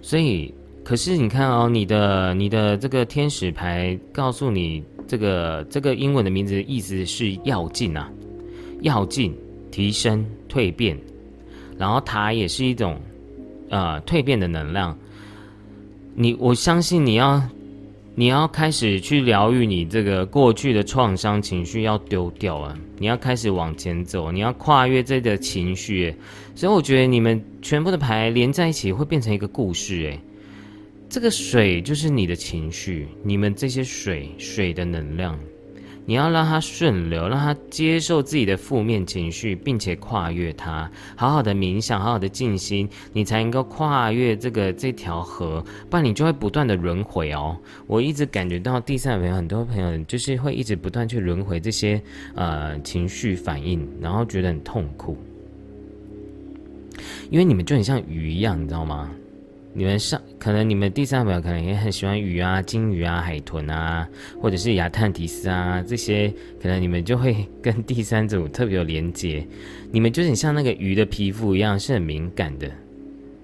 [0.00, 8.10] 所以可是你看哦，你的你的这个天使牌告诉你，这个这个英文的名字的意思是要进啊，
[8.80, 9.36] 要进
[9.70, 10.96] 提升蜕变，
[11.76, 12.98] 然后它也是一种
[13.68, 14.96] 呃蜕变的能量。
[16.14, 17.42] 你我相信你要。
[18.18, 22.74] 你要开始去疗愈你这个过去的创伤情绪，要丢掉啊！
[22.96, 26.16] 你要开始往前走，你要跨越这个情绪，
[26.56, 30.18] 所以我觉得你们全部的牌连在一起会变成一个故事，诶，
[31.06, 35.38] 这个水就是你的情绪，你们这些水水的能量。
[36.08, 47.58] 你要让它顺流，让它接受自己的负面情绪，并且跨越它，好好的冥想，好好的静心，你才能够跨越这个这条河，不然你就会不断的轮回哦。
[47.88, 52.00] 我一直感觉到第三位很多朋友就是会一直不断去轮回这些
[52.36, 55.18] 呃情绪反应，然后觉得很痛苦，
[57.30, 59.10] 因为你们就很像鱼一样，你知道吗？
[59.78, 64.08] 你们上可能你们第三秒可能也很喜欢鱼啊、金鱼啊、海豚啊，
[64.40, 66.32] 或者是亚特迪斯啊这些，
[66.62, 69.46] 可能你们就会跟第三组特别有连接。
[69.92, 72.70] 你们就很像那个鱼的皮肤一样，是很敏感的，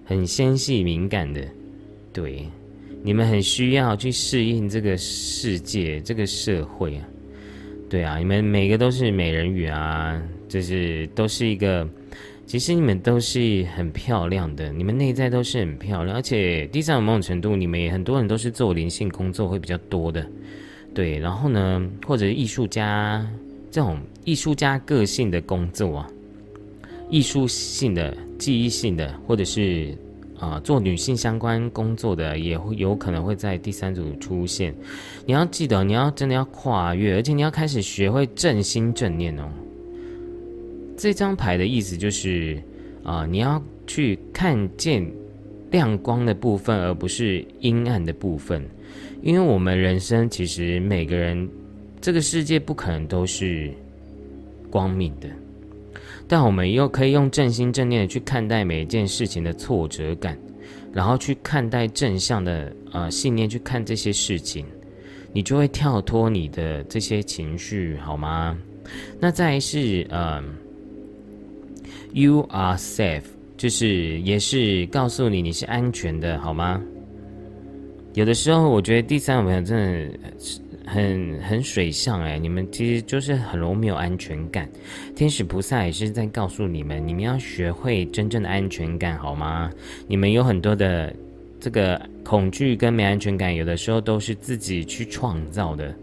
[0.06, 1.42] 很纤细敏感的。
[2.14, 2.46] 对，
[3.02, 7.04] 你们很需要去适应这个世界、这个社会啊。
[7.90, 11.86] 对啊，你们每个都是美人鱼啊，就是都是一个。
[12.52, 20.26] 其实你们都是很漂亮的，你们内在都是很漂亮，而且第三某种程度，你们也很多人都是做灵性工作会比较多的，
[20.92, 21.18] 对。
[21.18, 23.26] 然后呢，或者艺术家
[23.70, 26.06] 这种艺术家个性的工作啊，
[27.08, 29.96] 艺术性的、记忆性的，或者是
[30.38, 34.74] 啊做女性相关工作的，也会有可能会在第三组出现。
[35.24, 39.48] 你要记得，你要真的要跨越，而且你要开始学会正心正念哦。
[40.96, 42.62] 这张牌的意思就是
[43.02, 45.04] 啊，你要去看见
[45.70, 48.62] 亮光的部分，而不是阴暗的部分。
[49.22, 51.48] 因为我们人生其实每个人，
[52.00, 53.70] 这个世界不可能都是
[54.70, 55.28] 光明的，
[56.26, 60.36] 但我们又可以用正心正念的去看待每一件事情的挫折感，
[60.92, 64.66] 然后去看待正向的呃信念去看这些事情，
[65.32, 68.58] 你就会跳脱你的这些情绪，好吗？
[69.20, 70.42] 那再是呃
[72.12, 73.24] ，You are safe，
[73.56, 76.80] 就是也是告诉你你是安全的，好吗？
[78.14, 80.18] 有的时候，我觉得第三个朋友真的
[80.84, 84.68] 很很水象哎，你们其实就是很容易没有安全感。
[85.16, 89.70] 天使菩萨也是在告诉你们，你们要学会真正的安全感，好吗？
[90.06, 91.14] 你们有很多的
[91.58, 95.94] 这个恐惧跟没安全感，有的时候都是自己去创造的，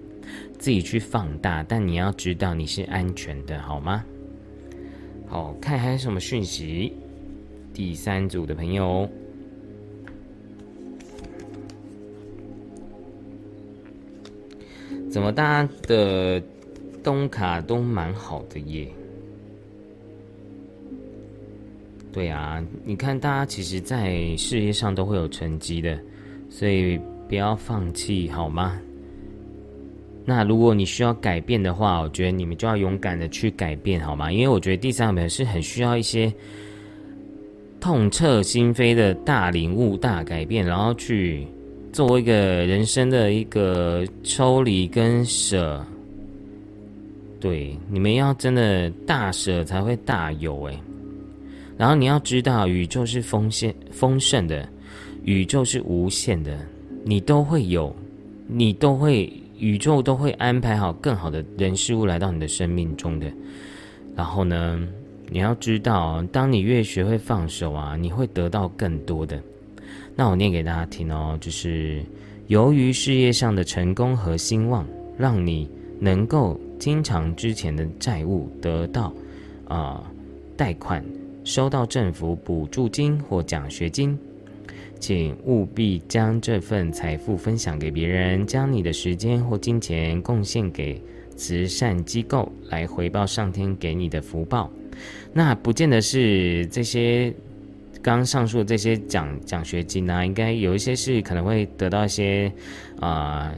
[0.57, 1.63] 自己去放大。
[1.67, 4.03] 但你要知道你是安全的，好吗？
[5.29, 6.91] 好看还有什么讯息？
[7.71, 9.07] 第三组的朋友。
[15.09, 16.41] 怎么大家的
[17.03, 18.87] 东卡都蛮好的耶？
[22.11, 25.99] 对啊，你看大家其实，在事业上都会有成绩的，
[26.49, 28.81] 所以不要放弃好吗？
[30.29, 34.31] 那如果你需要改变的话，我觉得你们就要勇敢的去改变好吗？
[34.31, 36.31] 因为我觉得第三本是很需要一些
[37.79, 41.47] 痛彻心扉的大领悟、大改变，然后去。
[41.91, 42.33] 作为一个
[42.67, 45.83] 人生的一个抽离跟舍，
[47.39, 50.79] 对你们要真的大舍才会大有哎。
[51.79, 54.69] 然后你要知道，宇宙是丰盛丰盛的，
[55.23, 56.59] 宇宙是无限的，
[57.03, 57.93] 你都会有，
[58.45, 59.27] 你都会，
[59.59, 63.31] 宇宙都会安排好更好的人事物来到你的生命中的。
[64.15, 64.87] 然后呢，
[65.29, 69.41] 你要知道，当你越学会放手啊，你会得到更多的。
[70.15, 72.03] 那我念给大家听哦，就是
[72.47, 74.85] 由于事业上的成功和兴旺，
[75.17, 79.13] 让你能够经常之前的债务得到
[79.67, 80.03] 啊
[80.57, 81.03] 贷款，
[81.43, 84.17] 收到政府补助金或奖学金，
[84.99, 91.01] 请务必将这份财富分享给别人，将你的时间或金钱贡献给
[91.35, 94.69] 慈善机构，来回报上天给你的福报。
[95.33, 97.33] 那不见得是这些。
[98.01, 102.49] 刚上述的这些奖奖学金呢，应该有一些是可能会得到一些
[103.01, 103.53] 啊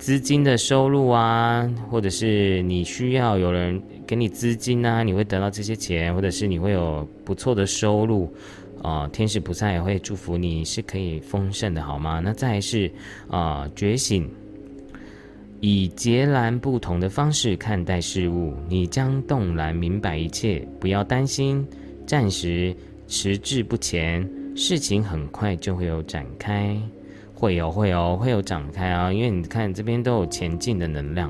[0.00, 8.34] 资金的收入啊，或者是你需要有人给你资金啊，你会得到这些钱，或者是你会有不错的收入
[8.80, 9.08] 哦。
[9.12, 12.20] 天使菩萨也会祝福你是可以丰盛的，好吗？
[12.22, 12.90] 那再是
[13.28, 14.28] 啊觉醒，
[15.60, 21.66] 以截然不同的方式看待事物，你将动然明白一切，不要担心，
[22.06, 22.74] 暂时。
[23.12, 24.24] 迟滞不前，
[24.54, 26.80] 事情很快就会有展开，
[27.34, 29.12] 会有会有会有展开啊！
[29.12, 31.28] 因为你看这边都有前进的能量，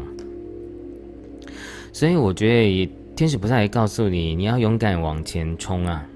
[1.91, 6.07] 所以我觉得天使菩萨也告诉你，你要勇敢往前冲啊！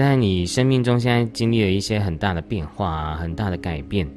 [0.00, 4.08] 在你生命中现在经历了一些很大的变化啊，很大的改变。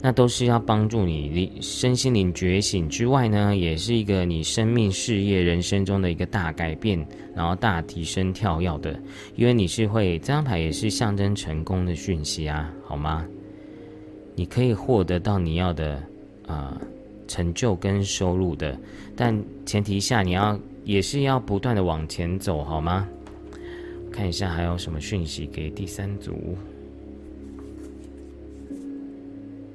[0.00, 8.98] 那都是要帮助你身心灵觉醒之外呢，也是一个你生命、事业、人生中的一个大改变，然后大提升、跳跃的。
[9.36, 13.26] 因为你是会这张牌也是象征成功的讯息啊，好吗？
[14.34, 16.02] 你可以获得到你要的
[16.46, 16.80] 啊
[17.26, 18.74] 成就跟收入的，
[19.14, 23.06] 但前提下你要也是要不断的往前走，好吗？
[24.18, 26.56] 看一下还有什么讯息给第三组。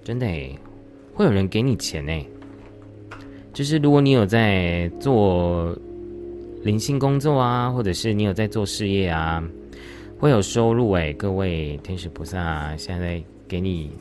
[0.03, 0.59] 真的诶，
[1.13, 2.27] 会有人给你钱诶。
[3.53, 5.73] 就是如果你有在做
[6.61, 9.41] 灵性工作啊，或者是你有在做事业啊，
[10.19, 11.13] 会有收入诶。
[11.13, 13.91] 各位天使菩萨现在给你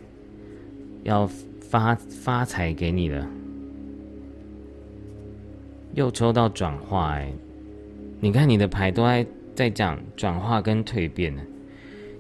[1.05, 1.25] 要
[1.61, 3.25] 发发财给你了，
[5.95, 7.33] 又抽到转化诶。
[8.19, 9.25] 你看你的牌都在
[9.63, 11.43] 在讲转化跟蜕变呢，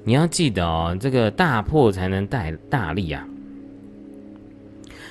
[0.04, 3.26] 你要记得哦，这个大破才能带大利啊。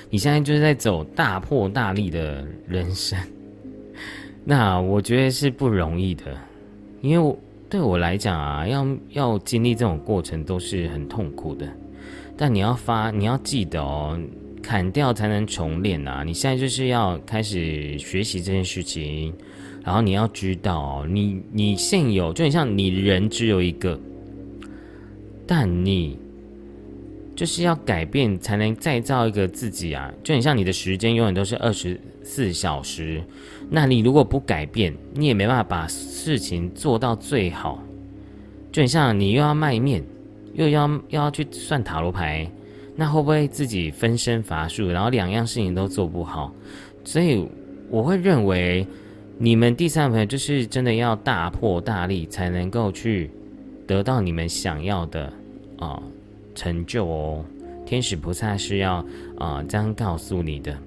[0.08, 3.18] 你现在就是在走大破大立的人生，
[4.44, 6.24] 那我觉得是不容易的，
[7.02, 7.36] 因为
[7.68, 11.68] 对我来讲啊，要要经历这种过程都是很痛苦的。
[12.34, 14.18] 但你要发，你要记得哦，
[14.62, 16.24] 砍掉才能重练啊！
[16.24, 19.34] 你现在就是要开始学习这件事情，
[19.84, 23.98] 然后你要知道，你你现有就很像你人只有一个，
[25.44, 26.16] 但你
[27.34, 30.12] 就是要改变才能再造一个自己啊！
[30.22, 33.20] 就很像你的时间永远都是二十四小时，
[33.70, 37.82] 那你如果不改变，你也没办法把事情做到最好。
[38.70, 40.04] 就很像你又要卖面，
[40.54, 42.48] 又要又要去算塔罗牌，
[42.94, 46.54] 那会不会自己分身乏术，然后两样事情都做不好？
[47.02, 47.44] 所以
[47.90, 48.86] 我会认为。
[49.38, 53.30] 你们第三朋友就是真的要大破大立，才能够去
[53.86, 55.32] 得到你们想要的
[55.78, 56.00] 啊
[56.54, 57.44] 成就哦。
[57.84, 59.04] 天使菩萨是要
[59.36, 60.78] 啊这样告诉你的，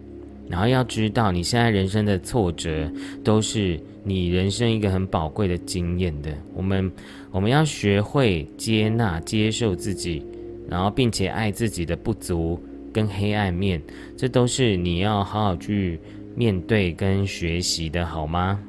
[0.47, 2.89] 然后要知道你现在人生的挫折
[3.23, 6.31] 都是你人生一个很宝贵的经验的。
[6.53, 6.91] 我们
[7.31, 10.25] 我们要学会接纳、接受自己，
[10.69, 12.59] 然后并且爱自己的不足
[12.93, 13.81] 跟黑暗面，
[14.15, 15.99] 这都是你要好好去。
[16.35, 18.59] 面对跟学习的好吗？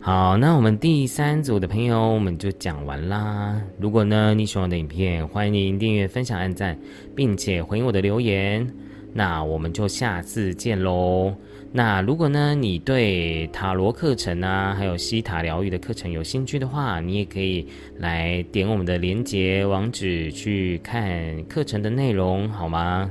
[0.00, 3.58] 好，那我们第三组的朋友我们就讲完啦。
[3.78, 6.78] 如果呢你喜欢我的影片，欢迎订阅、分享、按赞，
[7.14, 8.66] 并且回应我的留言。
[9.12, 11.34] 那我们就下次见喽。
[11.72, 17.66] 那如果呢你对塔罗课程啊，还有西塔疗愈的课程有兴趣的话，你也可以
[17.98, 23.10] 来点我们的连接网址去看课程的内容，好吗？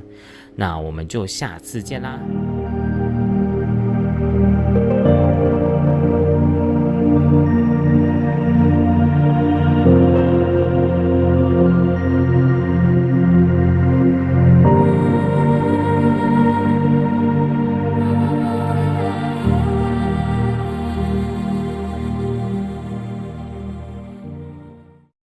[0.56, 2.20] 那我们就下次见啦。